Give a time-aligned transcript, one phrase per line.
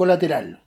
[0.00, 0.58] Colateral.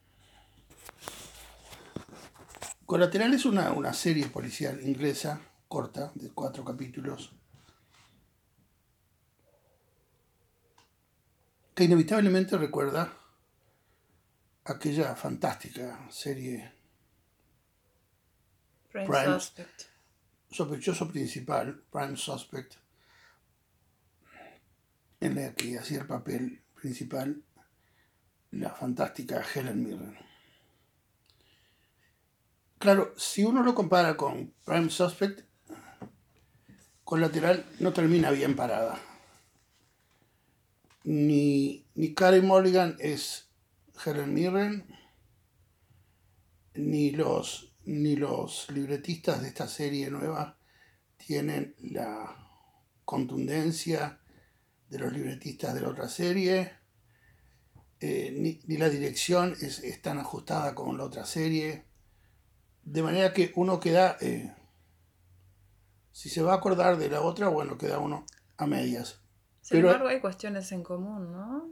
[2.86, 7.34] Colateral es una, una serie policial inglesa corta, de cuatro capítulos,
[11.74, 13.12] que inevitablemente recuerda
[14.66, 16.72] aquella fantástica serie
[18.92, 19.40] Prime Prime.
[19.40, 19.82] Suspect.
[20.52, 22.76] sospechoso principal, Prime Suspect,
[25.22, 27.44] en la que hacía el papel principal
[28.54, 30.18] la fantástica Helen Mirren.
[32.78, 35.46] Claro, si uno lo compara con Prime Suspect,
[37.04, 39.00] Colateral no termina bien parada.
[41.04, 43.50] Ni, ni Carey Mulligan es
[44.06, 44.86] Helen Mirren,
[46.76, 50.58] ni los, ni los libretistas de esta serie nueva
[51.18, 52.36] tienen la
[53.06, 54.20] contundencia
[54.90, 56.83] de los libretistas de la otra serie,
[58.06, 61.86] eh, ni, ni la dirección es, es tan ajustada como la otra serie,
[62.84, 64.54] de manera que uno queda, eh,
[66.12, 68.26] si se va a acordar de la otra, bueno, queda uno
[68.58, 69.22] a medias.
[69.62, 71.70] Sin Pero- embargo, hay cuestiones en común, ¿no?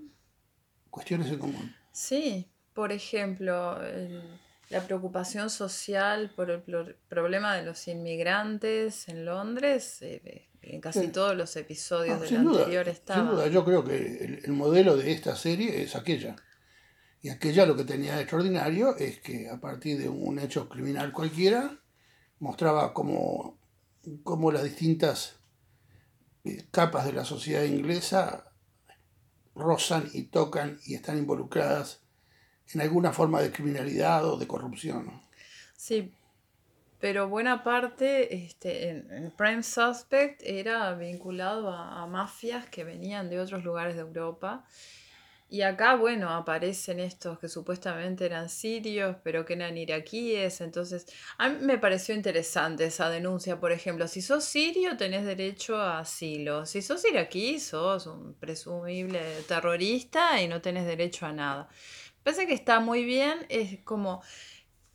[0.89, 1.75] Cuestiones en común.
[1.91, 9.25] Sí, por ejemplo, el- la preocupación social por el pro- problema de los inmigrantes en
[9.25, 11.07] Londres, eh, en casi Sí.
[11.09, 13.31] todos los episodios No, del sin, duda, anterior sin estaba.
[13.31, 16.35] duda, yo creo que el, el modelo de esta serie es aquella.
[17.21, 21.11] Y aquella lo que tenía de extraordinario es que a partir de un hecho criminal
[21.11, 21.77] cualquiera,
[22.39, 23.57] mostraba cómo,
[24.23, 25.35] cómo las distintas
[26.45, 28.45] eh, capas de la sociedad inglesa
[29.53, 31.99] rozan y tocan y están involucradas
[32.73, 35.21] en alguna forma de criminalidad o de corrupción.
[35.75, 36.11] Sí,
[37.01, 43.39] pero buena parte este, en, Prime Suspect era vinculado a, a mafias que venían de
[43.39, 44.63] otros lugares de Europa.
[45.51, 50.61] Y acá, bueno, aparecen estos que supuestamente eran sirios, pero que eran iraquíes.
[50.61, 51.05] Entonces,
[51.37, 53.59] a mí me pareció interesante esa denuncia.
[53.59, 56.65] Por ejemplo, si sos sirio, tenés derecho a asilo.
[56.65, 61.67] Si sos iraquí, sos un presumible terrorista y no tenés derecho a nada.
[62.23, 63.45] Parece que está muy bien.
[63.49, 64.21] Es como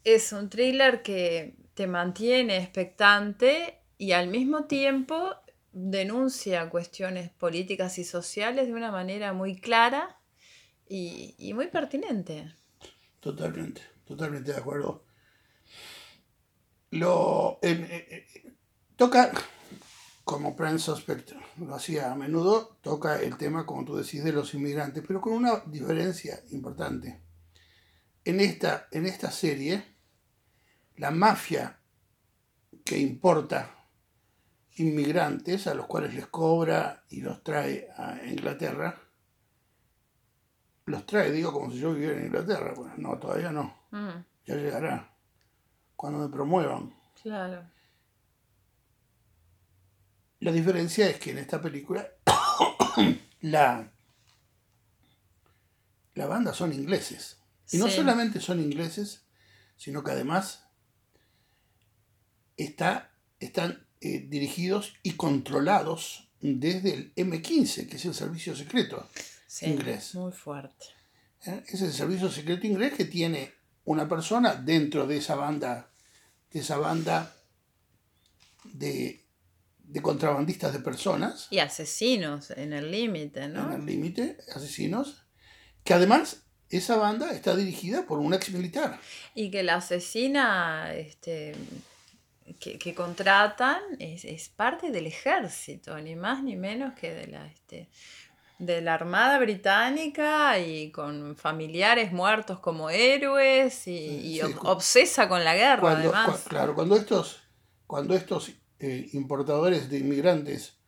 [0.04, 5.34] es un thriller que te mantiene expectante y al mismo tiempo
[5.72, 10.18] denuncia cuestiones políticas y sociales de una manera muy clara
[10.88, 12.50] y, y muy pertinente.
[13.20, 15.04] Totalmente, totalmente de acuerdo.
[16.92, 17.76] Lo eh,
[18.10, 18.56] eh,
[18.96, 19.30] toca,
[20.24, 24.54] como Prime Suspect lo hacía a menudo, toca el tema, como tú decís, de los
[24.54, 27.20] inmigrantes, pero con una diferencia importante.
[28.24, 29.95] En esta, en esta serie,
[30.96, 31.78] la mafia
[32.84, 33.72] que importa
[34.76, 39.00] inmigrantes a los cuales les cobra y los trae a Inglaterra,
[40.86, 42.74] los trae, digo, como si yo viviera en Inglaterra.
[42.76, 43.74] Bueno, no, todavía no.
[43.90, 45.12] Mm, Ya llegará.
[45.96, 46.94] Cuando me promuevan.
[47.22, 47.68] claro.
[50.40, 52.06] La diferencia es que en esta película
[53.40, 53.90] la,
[56.14, 57.38] la banda son ingleses.
[57.72, 57.96] Y no Sí.
[57.96, 59.24] solamente son ingleses,
[59.76, 60.65] sino que además
[62.56, 69.08] está, están eh, dirigidos y controlados desde el M15, que es el servicio secreto.
[69.46, 70.14] Sí, Inglés.
[70.14, 70.86] muy fuerte.
[71.46, 71.62] ¿eh?
[71.68, 73.52] Es el servicio secreto inglés que tiene
[73.84, 75.88] una persona dentro de esa banda,
[76.52, 77.34] de esa banda
[78.64, 79.24] de,
[79.78, 83.74] de contrabandistas de personas, Y asesinos en el límite, en ¿no?
[83.74, 85.22] el límite, asesinos,
[85.84, 88.98] que además esa banda está dirigida por un ex militar.
[89.34, 91.54] Y que la asesina este,
[92.60, 97.46] que, que contratan es, es parte del ejército, ni más ni menos que de la,
[97.46, 97.88] este,
[98.58, 105.54] de la Armada Británica y con familiares muertos como héroes y, Sí, obsesa con la
[105.54, 106.44] guerra, Cuando, además.
[106.48, 107.42] claro, cuando estos,
[107.86, 110.78] cuando estos eh, importadores de inmigrantes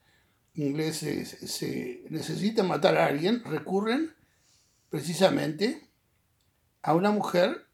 [0.55, 4.15] ingleses se necesitan matar a alguien, recurren
[4.91, 5.89] precisamente
[6.83, 7.66] a una mujer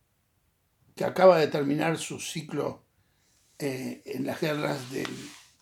[0.95, 2.84] que acaba de terminar su ciclo
[3.59, 5.06] eh, en las guerras del,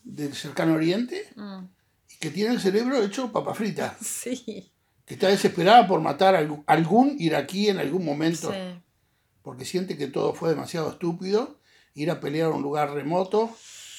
[0.05, 1.65] del cercano oriente Mm,
[2.11, 4.73] y que tiene el cerebro hecho papa frita, sí,
[5.05, 8.81] que está desesperada por matar a algún- iraquí en algún momento sí.
[9.43, 11.59] porque siente que todo fue demasiado estúpido,
[11.95, 13.51] ir a pelear a un lugar remoto,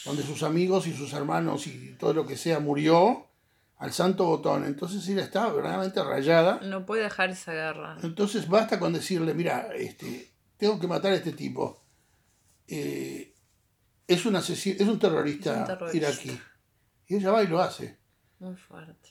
[0.06, 3.28] donde sus amigos y sus hermanos y todo lo que sea murió,
[3.78, 4.66] al santo botón.
[4.66, 6.60] Entonces ella está verdaderamente rayada.
[6.64, 7.98] No puede dejar esa guerra.
[8.02, 11.84] Entonces basta con decirle, mira, este, tengo que matar a este tipo.
[12.68, 13.33] Eh,
[14.08, 15.98] es, un asesino, es un terrorista, Es un terrorista.
[15.98, 16.40] iraquí.
[17.08, 17.98] Y ella va y lo hace.
[18.40, 19.10] Muy fuerte.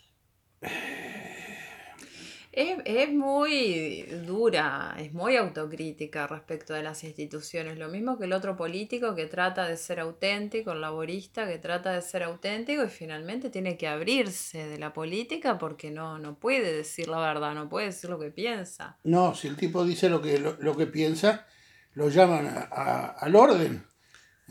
[2.53, 7.79] Es, es, muy dura, es muy autocrítica respecto de las instituciones.
[7.79, 11.93] Lo mismo que el otro político que trata de ser auténtico, el laborista que trata
[11.93, 16.77] de ser auténtico y finalmente tiene que abrirse de la política porque no, no puede
[16.77, 18.99] decir la verdad, no puede decir lo que piensa.
[19.03, 21.47] No, si el tipo dice lo que, lo, que piensa,
[21.95, 23.83] lo llaman al orden,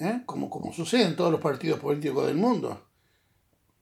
[0.02, 0.24] ¿eh?
[0.26, 2.92] como, como sucede en todos los partidos políticos del mundo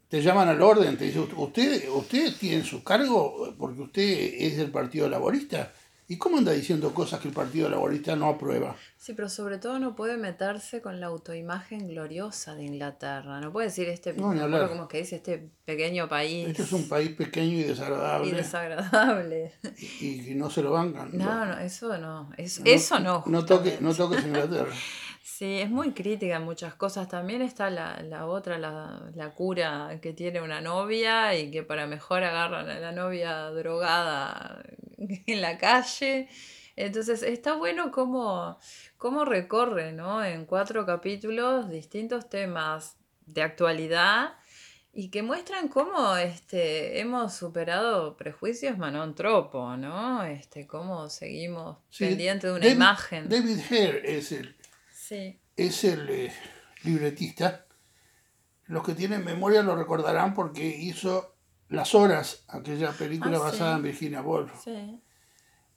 [0.09, 4.71] te llaman al orden, te dicen, usted, usted tiene su cargo porque usted es del
[4.71, 5.71] Partido Laborista.
[6.07, 8.75] ¿Y cómo anda diciendo cosas que el Partido Laborista no aprueba?
[8.97, 13.39] Sí, pero sobre todo no puede meterse con la autoimagen gloriosa de Inglaterra.
[13.39, 14.33] No puede decir este, no,
[14.67, 16.47] como que dice este pequeño país.
[16.47, 18.27] Este es un país pequeño y desagradable.
[18.27, 19.53] Y desagradable.
[20.01, 21.15] Y, no se lo bancan.
[21.15, 22.31] No, no, eso no.
[22.37, 24.73] Eso no, eso no, no, toque, no toques Inglaterra.
[25.37, 27.07] Sí, es muy crítica en muchas cosas.
[27.07, 31.87] También está la, la otra, la, la, cura que tiene una novia y que para
[31.87, 34.61] mejor agarran a la novia drogada
[34.97, 36.27] en la calle.
[36.75, 38.59] Entonces está bueno cómo,
[38.97, 40.23] cómo recorre ¿no?
[40.25, 44.33] en cuatro capítulos distintos temas de actualidad
[44.91, 50.23] y que muestran cómo este, hemos superado prejuicios manontropo, ¿no?
[50.23, 53.29] Este, cómo seguimos pendientes de una imagen.
[53.29, 54.58] David Hare es el
[55.55, 56.33] es el eh,
[56.83, 57.65] libretista.
[58.65, 61.35] Los que tienen memoria lo recordarán porque hizo
[61.69, 64.67] Las Horas, aquella película ah, basada en Virginia Woolf.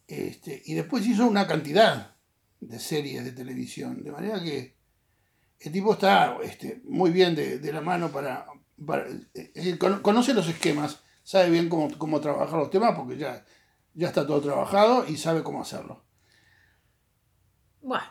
[0.06, 2.17] Este, y después hizo una cantidad
[2.61, 4.02] de series de televisión.
[4.02, 4.76] De manera que
[5.61, 8.46] el tipo está este, muy bien de, la mano para...
[9.34, 13.44] Eh, conoce los esquemas, sabe bien cómo, cómo trabajar los temas porque ya,
[13.94, 16.05] ya está todo trabajado y sabe cómo hacerlo.
[17.81, 18.05] Bueno,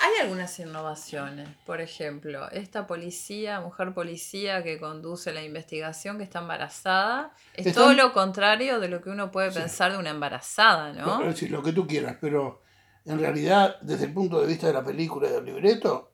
[0.00, 6.38] hay algunas innovaciones, por ejemplo, esta policía, mujer policía que conduce la investigación que está
[6.40, 11.22] embarazada, es todo lo contrario de lo que uno puede pensar de una embarazada, ¿no?
[11.22, 12.62] Lo, lo que tú quieras, pero
[13.04, 16.12] en realidad, desde el punto de vista de la película y del libreto,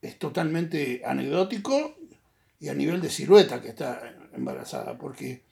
[0.00, 1.96] es totalmente anecdótico
[2.58, 4.00] y a nivel de silueta que está
[4.32, 5.44] embarazada, porque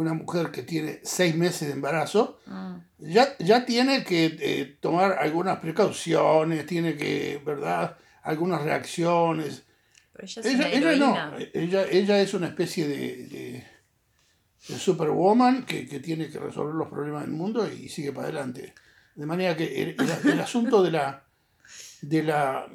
[0.00, 2.80] una mujer que tiene seis meses de embarazo, ah.
[2.98, 7.98] ya, ya tiene que eh, tomar algunas precauciones, tiene que, ¿verdad?
[8.22, 9.64] Algunas reacciones.
[10.12, 13.64] Pero ella, es ella, no, ella, ella, es una especie de,
[14.68, 18.74] de, superwoman que, tiene que resolver los problemas del mundo y sigue para adelante.
[19.14, 21.24] De manera que el, asunto de la,
[22.00, 22.66] de la,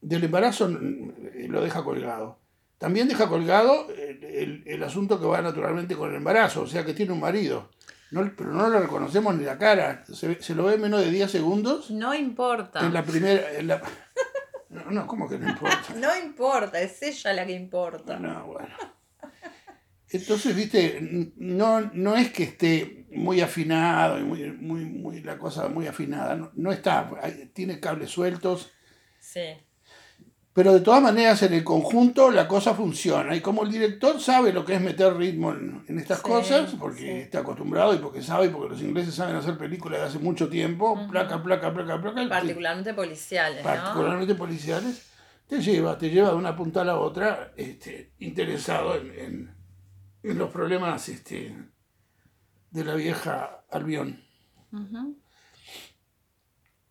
[0.00, 2.41] del embarazo lo deja colgado.
[2.82, 7.12] También deja colgado el, asunto que va naturalmente con el embarazo, o sea que tiene
[7.12, 7.70] un marido.
[8.10, 10.04] pero no le reconocemos ni la cara.
[10.12, 11.92] Se, lo ve menos de 10 segundos.
[11.92, 12.80] No importa.
[12.80, 13.40] En la primera.
[14.70, 15.94] no, no, ¿cómo que no importa?
[15.96, 18.18] no importa, es ella la que importa.
[18.18, 18.74] No, bueno.
[20.10, 25.68] Entonces, viste, no, no es que esté muy afinado y muy, muy, muy la cosa
[25.68, 26.34] muy afinada.
[26.34, 27.08] No, no está.
[27.52, 28.72] Tiene cables sueltos.
[29.20, 29.54] Sí.
[30.54, 33.34] Pero de todas maneras, en el conjunto la cosa funciona.
[33.34, 37.38] Y como el director sabe lo que es meter ritmo en, estas cosas, porque está
[37.38, 41.08] acostumbrado y porque sabe, y porque los ingleses saben hacer películas de hace mucho tiempo,
[41.10, 42.28] placa, placa, placa, placa.
[42.28, 43.62] Particularmente policiales.
[43.62, 45.10] Particularmente policiales.
[45.46, 49.54] Te lleva, te lleva de una punta a la otra, este, interesado en,
[50.22, 51.56] los problemas este,
[52.70, 54.22] de la vieja Albión.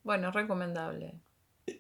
[0.03, 1.21] Bueno, recomendable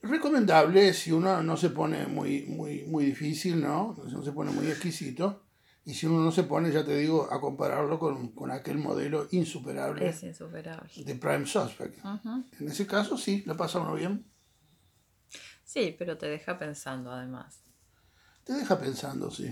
[0.03, 3.95] recomendable si uno no se pone muy, muy, muy difícil, ¿no?
[4.11, 5.43] No se pone muy exquisito.
[5.83, 10.07] Y si uno no se pone, ya te digo, a compararlo con, aquel modelo insuperable,
[10.07, 10.91] es insuperable.
[10.95, 11.97] de Prime Suspect.
[12.59, 14.23] En ese caso, sí, la pasa uno bien.
[15.63, 17.63] Sí, pero te deja pensando además.
[18.43, 19.51] Te deja pensando, sí.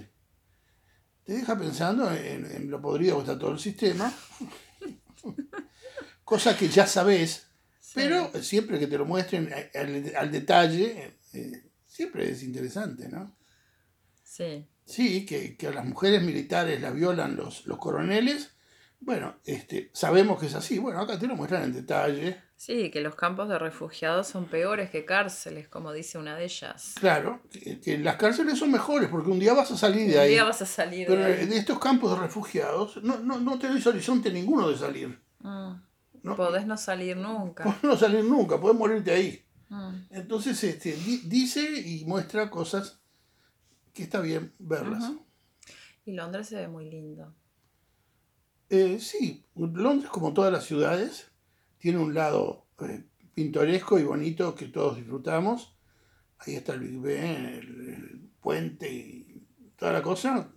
[1.23, 4.13] Te deja pensando en, lo podrido que está todo el sistema.
[6.23, 7.48] Cosa que ya sabes,
[7.93, 9.49] pero siempre que te lo muestren
[10.15, 13.35] al, detalle, eh, siempre es interesante, ¿no?
[14.23, 14.67] Sí.
[14.85, 18.51] Sí, que, a las mujeres militares las violan los, los coroneles.
[18.99, 20.77] Bueno, este, sabemos que es así.
[20.79, 22.41] Bueno, acá te lo muestran en detalle.
[22.55, 26.95] Sí, que los campos de refugiados son peores que cárceles, como dice una de ellas.
[26.99, 30.29] Claro, que, las cárceles son mejores porque un día vas a salir de ahí.
[30.29, 33.57] Un día vas a salir Pero de, de estos campos de refugiados no, no, no
[33.57, 35.17] tenés horizonte ninguno de salir.
[35.43, 35.81] Ah.
[36.23, 37.63] No, podés no salir nunca.
[37.63, 39.45] Podés no salir nunca, podés morirte ahí.
[39.69, 39.95] Mm.
[40.09, 40.93] Entonces este,
[41.25, 43.01] dice y muestra cosas
[43.93, 45.11] que está bien verlas.
[46.05, 47.35] Y Londres se ve muy lindo.
[48.69, 51.31] Eh, sí, Londres, como todas las ciudades,
[51.77, 55.75] tiene un lado eh, pintoresco y bonito que todos disfrutamos.
[56.39, 59.45] Ahí está el Big Ben, el, puente y
[59.75, 60.51] toda la cosa.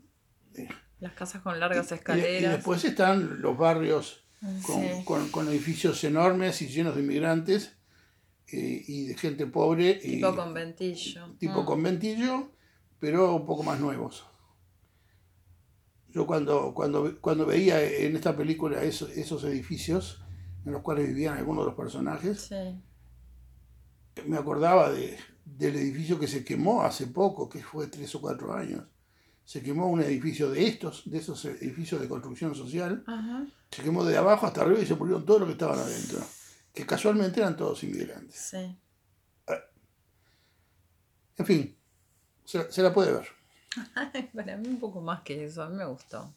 [1.00, 2.42] Las casas con largas escaleras.
[2.42, 4.24] y después están los barrios
[4.66, 7.72] con, con, con edificios enormes y llenos de inmigrantes
[8.48, 9.94] eh, y de gente pobre.
[9.94, 11.34] Tipo y, conventillo.
[11.38, 11.66] Tipo Mm.
[11.66, 12.50] conventillo,
[12.98, 14.26] pero un poco más nuevos.
[16.08, 20.22] Yo cuando, cuando, cuando veía en esta película esos, esos edificios
[20.66, 22.80] en los cuales vivían algunos de los personajes, Sí.
[24.26, 28.52] me acordaba de, del edificio que se quemó hace poco, que fue tres o cuatro
[28.52, 28.84] años.
[29.44, 33.46] Se quemó un edificio de estos, de esos edificios de construcción social, Ajá.
[33.70, 36.20] se quemó de abajo hasta arriba y se murieron todos los que estaban adentro,
[36.72, 38.36] que casualmente eran todos inmigrantes.
[38.36, 38.76] Sí.
[41.38, 41.76] En fin,
[42.44, 43.26] se, se la puede ver.
[44.34, 46.32] Para mí un poco más que eso, a mí me gustó.